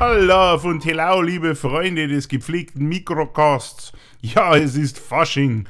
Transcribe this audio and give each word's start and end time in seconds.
Holla 0.00 0.54
und 0.54 0.84
hello, 0.84 1.20
liebe 1.22 1.56
Freunde 1.56 2.06
des 2.06 2.28
gepflegten 2.28 2.86
Mikrocasts. 2.86 3.92
Ja, 4.20 4.56
es 4.56 4.76
ist 4.76 4.96
Fasching. 4.96 5.68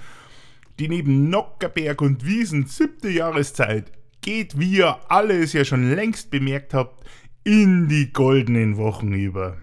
Die 0.79 0.87
neben 0.87 1.31
Nockerberg 1.31 2.03
und 2.03 2.27
Wiesen 2.27 2.67
siebte 2.67 3.09
Jahreszeit 3.09 3.91
geht, 4.21 4.61
wie 4.61 4.77
ihr 4.77 4.99
alle 5.09 5.39
es 5.39 5.55
ja 5.55 5.65
schon 5.65 5.95
längst 5.95 6.31
bemerkt 6.31 6.75
habt, 6.75 7.09
in 7.43 7.89
die 7.89 8.13
goldenen 8.13 8.77
Wochen 8.77 9.15
über. 9.15 9.57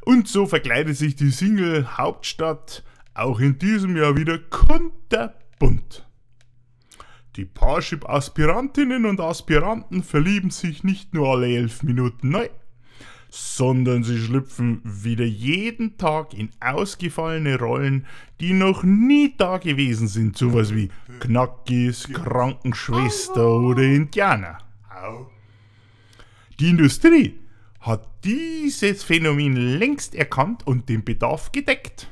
Und 0.00 0.26
so 0.26 0.46
verkleidet 0.46 0.96
sich 0.96 1.14
die 1.14 1.30
Single 1.30 1.98
Hauptstadt 1.98 2.82
auch 3.12 3.38
in 3.38 3.58
diesem 3.58 3.98
Jahr 3.98 4.16
wieder 4.16 4.38
kunterbunt. 4.38 6.06
Die 7.36 7.44
Parship-Aspirantinnen 7.44 9.04
und 9.04 9.20
Aspiranten 9.20 10.02
verlieben 10.02 10.48
sich 10.48 10.84
nicht 10.84 11.12
nur 11.12 11.28
alle 11.28 11.48
elf 11.48 11.82
Minuten 11.82 12.30
neu, 12.30 12.48
sondern 13.30 14.02
sie 14.02 14.18
schlüpfen 14.18 14.80
wieder 14.84 15.24
jeden 15.24 15.96
Tag 15.96 16.34
in 16.34 16.50
ausgefallene 16.60 17.58
Rollen, 17.58 18.06
die 18.40 18.52
noch 18.52 18.82
nie 18.82 19.34
da 19.38 19.58
gewesen 19.58 20.08
sind, 20.08 20.36
sowas 20.36 20.74
wie 20.74 20.90
Knackis, 21.20 22.08
Krankenschwester 22.12 23.48
oder 23.48 23.82
Indianer. 23.82 24.58
Die 26.58 26.70
Industrie 26.70 27.38
hat 27.80 28.06
dieses 28.24 29.02
Phänomen 29.02 29.56
längst 29.56 30.14
erkannt 30.14 30.66
und 30.66 30.88
den 30.88 31.04
Bedarf 31.04 31.52
gedeckt. 31.52 32.10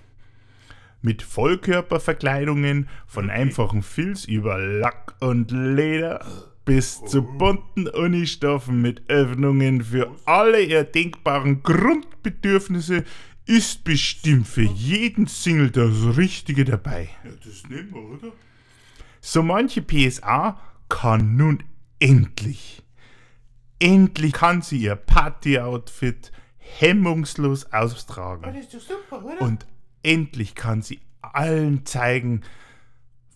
Mit 1.03 1.23
Vollkörperverkleidungen 1.23 2.89
von 3.07 3.29
einfachen 3.29 3.83
Filz 3.83 4.25
über 4.25 4.59
Lack 4.59 5.14
und 5.20 5.51
Leder 5.51 6.25
bis 6.69 7.02
zu 7.06 7.22
bunten 7.22 7.88
Unistoffen 7.88 8.83
mit 8.83 9.08
Öffnungen 9.08 9.83
für 9.83 10.14
alle 10.27 10.69
erdenkbaren 10.69 11.62
Grundbedürfnisse 11.62 13.05
ist 13.47 13.84
bestimmt 13.84 14.47
für 14.47 14.64
jeden 14.64 15.28
Single 15.28 15.70
das 15.70 16.19
Richtige 16.19 16.66
dabei. 16.66 17.08
Ja, 17.24 17.30
das 17.42 17.70
nehmen 17.70 17.94
wir, 17.94 18.02
oder? 18.02 18.33
So 19.22 19.42
manche 19.42 19.80
PSA 19.80 20.61
kann 20.91 21.36
nun 21.36 21.62
endlich, 22.00 22.83
endlich 23.78 24.34
kann 24.34 24.61
sie 24.61 24.77
ihr 24.77 24.96
Party-Outfit 24.96 26.33
hemmungslos 26.58 27.72
austragen. 27.72 28.42
Das 28.42 28.56
ist 28.56 28.74
doch 28.74 28.80
super, 28.80 29.24
oder? 29.24 29.41
Und 29.41 29.66
endlich 30.02 30.55
kann 30.55 30.83
sie 30.83 31.00
allen 31.22 31.86
zeigen, 31.86 32.42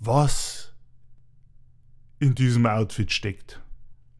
was 0.00 0.71
in 2.22 2.34
diesem 2.36 2.66
Outfit 2.66 3.12
steckt. 3.12 3.60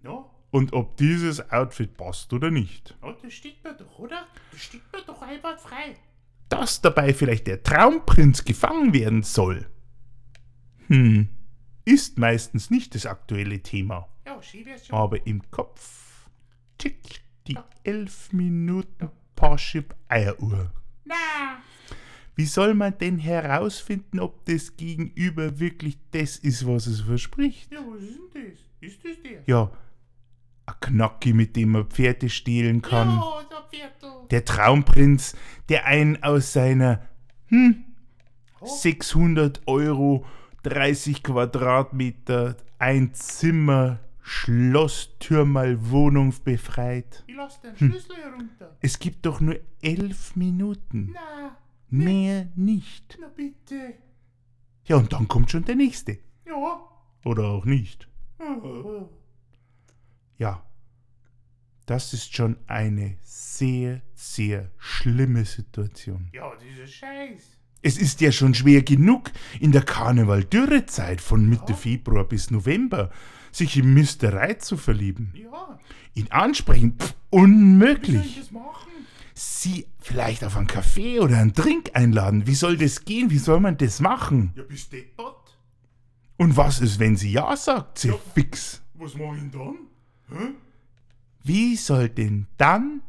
ja, 0.02 0.24
Und 0.50 0.72
ob 0.72 0.96
dieses 0.96 1.50
Outfit 1.52 1.96
passt 1.96 2.32
oder 2.32 2.50
nicht. 2.50 2.96
ja, 3.02 3.12
das 3.22 3.32
steht 3.32 3.62
mir 3.62 3.74
doch, 3.74 3.98
oder? 3.98 4.26
Das 4.50 4.60
steht 4.60 4.82
mir 4.92 5.02
doch 5.06 5.22
einwandfrei. 5.22 5.96
Dass 6.48 6.80
dabei 6.82 7.14
vielleicht 7.14 7.46
der 7.46 7.62
Traumprinz 7.62 8.44
gefangen 8.44 8.92
werden 8.92 9.22
soll, 9.22 9.66
hm, 10.88 11.28
ist 11.84 12.18
meistens 12.18 12.70
nicht 12.70 12.94
das 12.94 13.06
aktuelle 13.06 13.60
Thema. 13.62 14.08
Ja, 14.26 14.40
schon. 14.42 14.96
Aber 14.98 15.24
im 15.26 15.48
Kopf 15.50 16.28
tickt 16.78 17.22
die 17.46 17.56
11 17.84 18.32
Minuten 18.32 19.10
Parship 19.36 19.94
Eieruhr. 20.08 20.72
Na, 21.04 21.14
Wie 22.34 22.46
soll 22.46 22.74
man 22.74 22.96
denn 22.98 23.18
herausfinden, 23.18 24.18
ob 24.20 24.44
das 24.46 24.76
Gegenüber 24.76 25.58
wirklich 25.58 25.98
das 26.12 26.36
ist, 26.38 26.66
was 26.66 26.86
es 26.86 27.00
verspricht? 27.02 27.70
ja, 27.72 27.80
was 27.86 28.02
ist 28.02 28.18
denn 28.34 28.44
das? 28.50 28.58
Ist 28.80 29.04
das 29.04 29.16
der? 29.22 29.42
Ja, 29.46 29.70
ein 30.66 30.74
Knacki, 30.80 31.32
mit 31.34 31.56
dem 31.56 31.70
man 31.72 31.86
Pferde 31.86 32.28
stehlen 32.30 32.80
kann. 32.82 33.08
Ja, 33.08 33.42
der 33.50 33.62
Viertel. 33.70 34.28
Der 34.30 34.44
Traumprinz, 34.44 35.36
der 35.68 35.86
einen 35.86 36.22
aus 36.22 36.52
seiner 36.52 37.02
hm, 37.48 37.84
Oh. 38.60 38.66
600 38.66 39.62
Euro, 39.66 40.24
30 40.62 41.24
Quadratmeter, 41.24 42.56
ein 42.78 43.12
Zimmer, 43.12 43.98
Schloss, 44.22 45.10
Türmal, 45.18 45.90
Wohnung 45.90 46.32
befreit. 46.44 47.24
Ich 47.26 47.34
lass 47.34 47.60
den 47.60 47.74
Hm. 47.76 47.90
Schlüssel 47.90 48.16
herunter. 48.16 48.76
Es 48.80 49.00
gibt 49.00 49.26
doch 49.26 49.40
nur 49.40 49.58
elf 49.82 50.36
Minuten. 50.36 51.10
Na, 51.12 51.56
Mehr 51.92 52.48
nicht. 52.56 53.18
na 53.20 53.28
bitte. 53.28 53.94
Ja, 54.86 54.96
und 54.96 55.12
dann 55.12 55.28
kommt 55.28 55.50
schon 55.50 55.64
der 55.64 55.76
nächste. 55.76 56.18
Ja. 56.46 56.80
Oder 57.24 57.44
auch 57.48 57.64
nicht. 57.64 58.08
Ja, 60.38 60.64
das 61.86 62.12
ist 62.12 62.34
schon 62.34 62.56
eine 62.66 63.16
sehr, 63.22 64.02
sehr 64.14 64.70
schlimme 64.78 65.44
Situation. 65.44 66.28
Ja, 66.32 66.50
dieser 66.56 66.86
Scheiß. 66.86 67.58
Es 67.82 67.98
ist 67.98 68.20
ja 68.20 68.30
schon 68.32 68.54
schwer 68.54 68.82
genug, 68.82 69.30
in 69.60 69.72
der 69.72 69.82
Karneval-Dürrezeit 69.82 71.20
von 71.20 71.48
Mitte 71.48 71.72
Ja. 71.72 71.76
Februar 71.76 72.24
bis 72.24 72.50
November 72.50 73.10
sich 73.50 73.76
in 73.76 73.92
Müsterei 73.92 74.54
zu 74.54 74.76
verlieben. 74.76 75.32
Ja. 75.34 75.78
Ihn 76.14 76.30
ansprechen, 76.30 76.96
pff, 76.98 77.10
Wie 77.10 77.10
soll 77.10 77.14
ich 77.14 77.32
unmöglich. 77.42 78.38
das 78.38 78.50
machen? 78.52 78.91
Sie 79.34 79.86
vielleicht 79.98 80.44
auf 80.44 80.56
einen 80.56 80.66
Kaffee 80.66 81.20
oder 81.20 81.38
einen 81.38 81.52
Drink 81.52 81.90
einladen. 81.94 82.46
Wie 82.46 82.54
soll 82.54 82.76
das 82.76 83.04
gehen? 83.04 83.30
Wie 83.30 83.38
soll 83.38 83.60
man 83.60 83.76
das 83.78 84.00
machen? 84.00 84.52
Ja, 84.56 84.62
bist 84.64 84.92
deppert. 84.92 85.56
Und 86.36 86.56
was 86.56 86.80
ist, 86.80 86.98
wenn 86.98 87.16
sie 87.16 87.32
Ja 87.32 87.56
sagt? 87.56 87.98
Sie 87.98 88.08
Ja. 88.08 88.16
fix. 88.34 88.82
Was 88.94 89.14
mach 89.14 89.32
ich 89.34 89.40
denn 89.40 89.50
dann? 89.52 89.76
Hä? 90.38 90.48
Wie 91.44 91.76
soll 91.76 92.08
denn 92.08 92.46
dann 92.56 93.02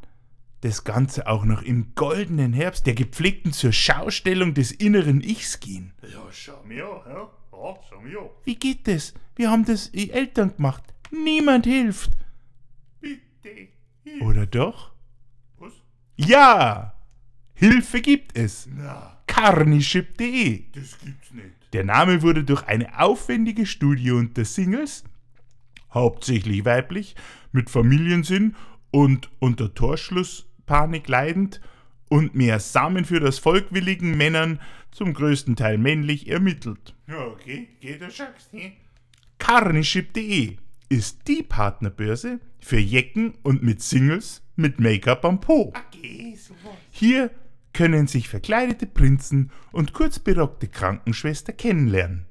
das 0.61 0.83
Ganze 0.85 1.27
auch 1.27 1.43
noch 1.45 1.61
im 1.61 1.93
goldenen 1.95 2.53
Herbst 2.53 2.85
der 2.87 2.93
gepflegten 2.95 3.51
zur 3.53 3.71
Schaustellung 3.73 4.53
des 4.53 4.71
inneren 4.71 5.21
Ichs 5.21 5.59
gehen? 5.59 5.93
Ja, 6.03 6.23
schau 6.31 6.63
mir 6.63 6.85
an, 6.85 7.01
ja. 7.11 7.29
Ja, 7.51 7.75
schau 7.89 8.01
mir 8.01 8.19
an. 8.19 8.29
Wie 8.43 8.55
geht 8.55 8.87
das? 8.87 9.13
Wir 9.35 9.51
haben 9.51 9.65
das 9.65 9.91
die 9.91 10.11
Eltern 10.11 10.55
gemacht. 10.55 10.83
Niemand 11.11 11.65
hilft. 11.65 12.11
Bitte. 13.01 13.67
Hilf. 14.03 14.21
Oder 14.21 14.45
doch? 14.45 14.92
Ja! 16.15 16.93
Hilfe 17.53 18.01
gibt 18.01 18.37
es. 18.37 18.67
Carniship.de 19.27 20.63
das 20.73 20.99
gibt's 20.99 21.31
nicht. 21.31 21.73
Der 21.73 21.83
Name 21.83 22.21
wurde 22.21 22.43
durch 22.43 22.63
eine 22.67 22.99
aufwendige 22.99 23.65
Studie 23.65 24.11
unter 24.11 24.45
Singles, 24.45 25.03
hauptsächlich 25.91 26.65
weiblich, 26.65 27.15
mit 27.51 27.69
Familiensinn 27.69 28.55
und 28.91 29.31
unter 29.39 29.73
Torschlusspanik 29.73 31.07
leidend 31.07 31.61
und 32.09 32.35
mehr 32.35 32.59
Samen 32.59 33.05
für 33.05 33.19
das 33.19 33.39
Volk 33.39 33.71
willigen 33.71 34.15
Männern, 34.17 34.59
zum 34.91 35.15
größten 35.15 35.55
Teil 35.55 35.79
männlich, 35.79 36.27
ermittelt. 36.27 36.93
Ja, 37.07 37.25
okay. 37.25 37.69
Geht 37.79 38.01
der 38.01 38.11
Schacks, 38.11 38.49
hä? 38.51 38.73
Carniship.de 39.39 40.57
ist 40.89 41.27
die 41.27 41.41
Partnerbörse 41.41 42.39
für 42.59 42.77
Jecken 42.77 43.33
und 43.41 43.63
mit 43.63 43.81
Singles 43.81 44.42
mit 44.55 44.79
Make-up 44.79 45.25
am 45.25 45.39
Po. 45.39 45.73
Hier 46.91 47.31
können 47.73 48.07
sich 48.07 48.29
verkleidete 48.29 48.85
Prinzen 48.85 49.51
und 49.71 49.93
kurzberockte 49.93 50.67
Krankenschwester 50.67 51.53
kennenlernen. 51.53 52.25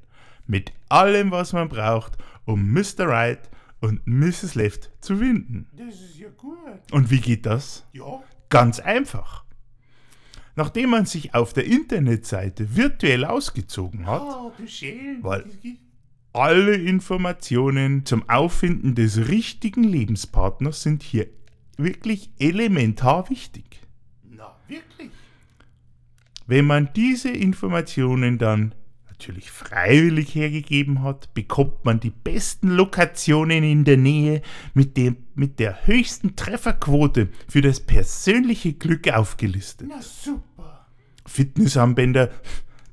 Mit 0.46 0.72
allem, 0.88 1.30
was 1.30 1.52
man 1.52 1.68
braucht, 1.68 2.16
um 2.44 2.72
Mr. 2.72 3.06
Right 3.08 3.50
und 3.80 4.06
Mrs. 4.06 4.54
Left 4.54 4.90
zu 5.00 5.16
finden. 5.16 5.66
Das 5.76 5.94
ist 6.00 6.18
ja 6.18 6.28
gut. 6.36 6.56
Und 6.92 7.10
wie 7.10 7.20
geht 7.20 7.46
das? 7.46 7.84
Ja. 7.92 8.22
Ganz 8.48 8.78
einfach. 8.78 9.44
Nachdem 10.54 10.90
man 10.90 11.06
sich 11.06 11.34
auf 11.34 11.52
der 11.54 11.64
Internetseite 11.64 12.76
virtuell 12.76 13.24
ausgezogen 13.24 14.06
hat, 14.06 14.20
Oh. 14.22 14.52
Weil- 15.22 15.44
alle 16.34 16.74
Informationen 16.76 18.04
zum 18.06 18.28
Auffinden 18.28 18.94
des 18.94 19.28
richtigen 19.28 19.84
Lebenspartners 19.84 20.82
sind 20.82 21.02
hier 21.02 21.26
wirklich 21.76 22.30
elementar 22.38 23.30
wichtig. 23.30 23.80
Na, 24.24 24.56
wirklich? 24.68 25.10
Wenn 26.46 26.66
man 26.66 26.90
diese 26.94 27.30
Informationen 27.30 28.38
dann 28.38 28.74
natürlich 29.06 29.50
freiwillig 29.52 30.34
hergegeben 30.34 31.02
hat, 31.02 31.32
bekommt 31.32 31.84
man 31.84 32.00
die 32.00 32.10
besten 32.10 32.70
Lokationen 32.70 33.62
in 33.62 33.84
der 33.84 33.96
Nähe 33.96 34.42
mit, 34.74 34.96
dem, 34.96 35.16
mit 35.36 35.60
der 35.60 35.86
höchsten 35.86 36.34
Trefferquote 36.34 37.28
für 37.48 37.60
das 37.60 37.80
persönliche 37.80 38.72
Glück 38.72 39.08
aufgelistet. 39.08 39.88
Na, 39.88 40.02
super. 40.02 40.88
Fitnessarmbänder, 41.24 42.30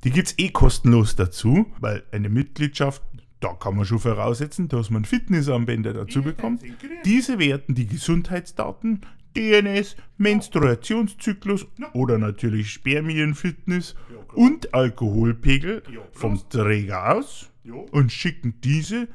die 0.04 0.10
gibt's 0.10 0.34
eh 0.38 0.50
kostenlos 0.50 1.16
dazu, 1.16 1.66
weil 1.80 2.04
eine 2.12 2.28
Mitgliedschaft, 2.28 3.02
da 3.40 3.54
kann 3.54 3.76
man 3.76 3.86
schon 3.86 3.98
voraussetzen, 3.98 4.68
dass 4.68 4.90
man 4.90 5.04
Fitnessarmbänder 5.04 5.94
dazu 5.94 6.22
bekommt. 6.22 6.62
Diese 7.04 7.38
werten 7.38 7.74
die 7.74 7.86
Gesundheitsdaten, 7.86 9.00
DNS, 9.36 9.96
Menstruationszyklus 10.18 11.66
oder 11.94 12.18
natürlich 12.18 12.70
Spermienfitness 12.72 13.94
und 14.34 14.74
Alkoholpegel 14.74 15.82
vom. 16.12 16.40
Träger 16.50 17.14
aus 17.14 17.50
und 17.92 18.12
schicken 18.12 18.60
diese 18.62 19.08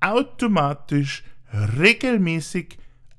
automatisch 0.00 1.24
regelmäßig 1.78 2.78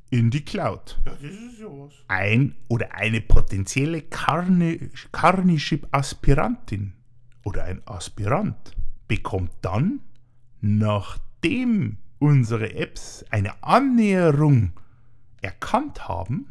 in 0.10 0.32
die 0.32 0.44
Cloud. 0.44 1.00
Ja, 1.06 1.12
das 1.12 1.32
ist 1.32 1.60
ja 1.60 1.68
was. 1.68 1.94
Ein 2.08 2.56
oder 2.68 2.96
eine 2.96 3.22
potenzielle 3.22 4.02
Carni 4.02 4.90
Carniship-Aspirantin 5.12 6.94
oder 7.44 7.66
ein 7.66 7.82
Aspirant 7.86 8.76
bekommt 9.08 9.52
dann, 9.62 10.02
nachdem 10.62 11.98
unsere 12.20 12.74
Apps 12.76 13.26
eine 13.30 13.64
Annäherung 13.64 14.74
erkannt 15.42 16.08
haben, 16.08 16.48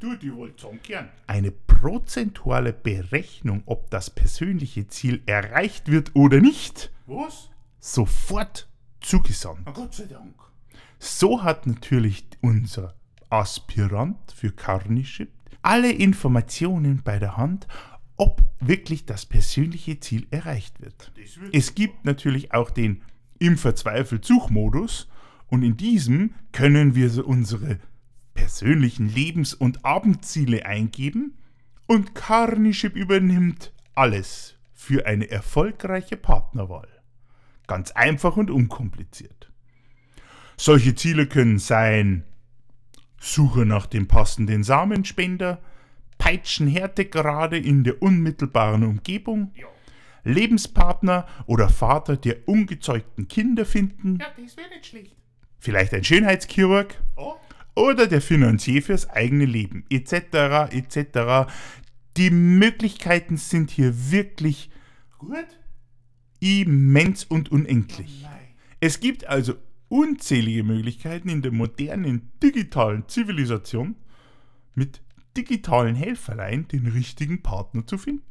eine 1.26 1.50
prozentuale 1.52 2.72
Berechnung, 2.72 3.62
ob 3.66 3.90
das 3.90 4.10
persönliche 4.10 4.88
Ziel 4.88 5.22
erreicht 5.26 5.90
wird 5.90 6.16
oder 6.16 6.40
nicht, 6.40 6.90
Was? 7.06 7.50
sofort 7.80 8.68
zugesandt. 9.00 9.60
Na 9.66 9.72
Gott 9.72 9.94
sei 9.94 10.06
Dank. 10.06 10.34
So 10.98 11.42
hat 11.42 11.66
natürlich 11.66 12.26
unser 12.40 12.94
Aspirant 13.30 14.32
für 14.32 14.52
Carniship 14.52 15.30
alle 15.62 15.92
Informationen 15.92 17.02
bei 17.04 17.18
der 17.18 17.36
Hand, 17.36 17.66
ob 18.16 18.42
wirklich 18.60 19.04
das 19.06 19.26
persönliche 19.26 20.00
Ziel 20.00 20.26
erreicht 20.30 20.80
wird 20.80 21.12
Es 21.52 21.74
gibt 21.74 22.04
natürlich 22.04 22.52
auch 22.52 22.70
den 22.70 23.02
im 23.38 23.56
Verzweifelt 23.56 24.24
Suchmodus 24.24 25.08
und 25.46 25.62
in 25.62 25.76
diesem 25.76 26.34
können 26.52 26.94
wir 26.94 27.26
unsere 27.26 27.78
persönlichen 28.34 29.08
Lebens- 29.08 29.54
und 29.54 29.84
Abendziele 29.84 30.66
eingeben 30.66 31.34
und 31.86 32.14
Carniship 32.14 32.94
übernimmt 32.94 33.72
alles 33.94 34.54
für 34.74 35.06
eine 35.06 35.30
erfolgreiche 35.30 36.16
Partnerwahl. 36.16 36.88
Ganz 37.66 37.90
einfach 37.92 38.36
und 38.36 38.50
unkompliziert. 38.50 39.50
Solche 40.56 40.94
Ziele 40.94 41.26
können 41.26 41.58
sein 41.58 42.24
Suche 43.20 43.66
nach 43.66 43.86
dem 43.86 44.06
passenden 44.06 44.62
Samenspender, 44.64 45.60
Peitschenhärtegrade 46.18 47.58
in 47.58 47.84
der 47.84 48.02
unmittelbaren 48.02 48.84
Umgebung. 48.84 49.52
Lebenspartner 50.28 51.26
oder 51.46 51.68
Vater 51.68 52.16
der 52.16 52.48
ungezeugten 52.48 53.28
Kinder 53.28 53.64
finden, 53.64 54.18
Ja, 54.20 54.26
das 54.40 54.56
wäre 54.56 54.68
nicht 54.68 54.86
schlecht. 54.86 55.16
vielleicht 55.58 55.92
ein 55.94 56.04
Schönheitschirurg 56.04 56.94
Oh, 57.16 57.34
oder 57.74 58.06
der 58.06 58.20
Finanzier 58.20 58.82
fürs 58.82 59.08
eigene 59.10 59.44
Leben, 59.44 59.84
etc., 59.90 60.72
etc. 60.72 61.50
Die 62.16 62.30
Möglichkeiten 62.30 63.36
sind 63.36 63.70
hier 63.70 64.10
wirklich 64.10 64.70
gut? 65.18 65.46
immens 66.40 67.24
und 67.24 67.50
unendlich. 67.50 68.20
Nein. 68.22 68.32
Es 68.80 69.00
gibt 69.00 69.26
also 69.26 69.54
unzählige 69.88 70.62
Möglichkeiten 70.62 71.28
in 71.28 71.42
der 71.42 71.50
modernen 71.50 72.30
digitalen 72.42 73.08
Zivilisation 73.08 73.96
mit 74.74 75.00
digitalen 75.38 75.94
Helferlein 75.94 76.66
den 76.68 76.86
richtigen 76.88 77.42
Partner 77.42 77.86
zu 77.86 77.96
finden. 77.96 78.24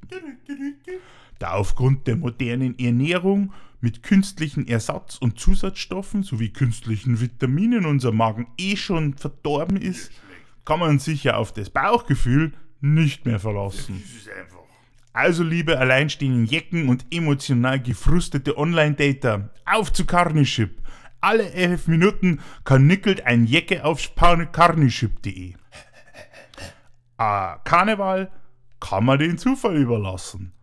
Da 1.40 1.54
aufgrund 1.54 2.08
der 2.08 2.18
modernen 2.18 2.78
Ernährung 2.78 3.54
mit 3.80 4.04
künstlichen 4.04 4.68
Ersatz- 4.68 5.18
und 5.18 5.40
Zusatzstoffen 5.40 6.24
sowie 6.24 6.50
künstlichen 6.50 7.22
Vitaminen 7.22 7.86
unser 7.86 8.12
Magen 8.12 8.48
eh 8.58 8.76
schon 8.76 9.14
verdorben 9.14 9.78
ist, 9.78 10.12
kann 10.66 10.80
man 10.80 11.00
sich 11.00 11.24
ja 11.24 11.36
auf 11.38 11.54
das 11.54 11.70
Bauchgefühl 11.70 12.54
nicht 12.82 13.26
mehr 13.26 13.40
verlassen. 13.40 14.04
Also 15.14 15.44
liebe 15.44 15.80
alleinstehenden 15.80 16.46
Jecken 16.46 16.90
und 16.90 17.06
emotional 17.12 17.80
gefrustete 17.80 18.58
Online-Dater, 18.58 19.50
auf 19.66 19.94
zu 19.94 20.06
Carniship. 20.06 20.82
Alle 21.22 21.52
elf 21.52 21.88
Minuten 21.88 22.40
karnickelt 22.64 23.26
ein 23.26 23.46
Jecke 23.46 23.84
auf 23.84 24.14
carniship.de. 24.16 25.56
Ah, 27.18 27.58
Karneval 27.64 28.32
kann 28.80 29.06
man 29.06 29.20
den 29.20 29.38
Zufall 29.38 29.76
überlassen. 29.76 30.54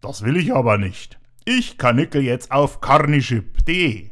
Das 0.00 0.22
will 0.22 0.36
ich 0.36 0.54
aber 0.54 0.78
nicht. 0.78 1.18
Ich 1.44 1.78
karnickel 1.78 2.22
jetzt 2.22 2.50
auf 2.52 2.80
carniship.de. 2.80 4.10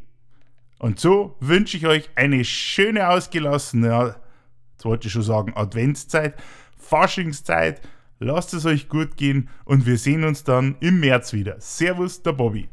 Und 0.79 1.01
so 1.01 1.37
wünsche 1.41 1.77
ich 1.77 1.87
euch 1.87 2.11
eine 2.15 2.45
schöne 2.45 3.09
ausgelassene, 3.09 3.89
ja, 3.89 4.17
jetzt 4.73 4.85
wollte 4.85 5.07
ich 5.07 5.13
schon 5.13 5.23
sagen, 5.23 5.53
Adventszeit, 5.55 6.35
Faschingszeit. 6.77 7.81
Lasst 8.21 8.55
es 8.55 8.65
euch 8.65 8.89
gut 8.89 9.17
gehen 9.17 9.49
und 9.65 9.87
wir 9.87 9.99
sehen 9.99 10.25
uns 10.25 10.45
dann 10.45 10.77
im 10.81 11.01
März 11.01 11.33
wieder. 11.33 11.57
Servus, 11.61 12.23
der 12.23 12.33
Bobby. 12.33 12.69